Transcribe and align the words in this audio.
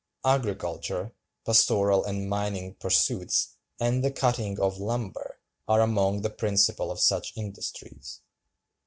Agriculture, 0.25 1.11
pastoral 1.45 2.03
and 2.05 2.27
mining 2.27 2.73
pursuits, 2.73 3.55
and 3.79 4.03
the 4.03 4.09
cutting 4.09 4.59
of 4.59 4.79
lumber, 4.79 5.37
are 5.67 5.81
among 5.81 6.23
the 6.23 6.29
principal 6.31 6.89
of 6.89 6.99
such 6.99 7.37
industries." 7.37 8.19